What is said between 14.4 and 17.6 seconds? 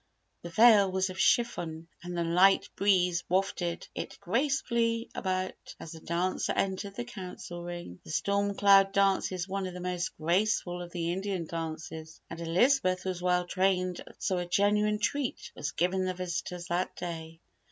genuine treat was given the visitors that day.